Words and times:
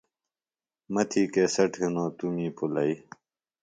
مہ 0.93 1.01
تھی 1.09 1.21
کیسٹ 1.33 1.71
ہِنوۡ 1.81 2.11
توۡ 2.17 2.31
می 2.35 2.47
پُلئی۔ 2.57 2.93